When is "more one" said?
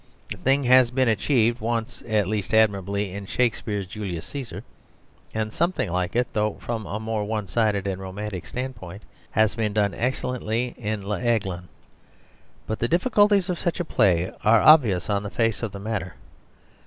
6.99-7.45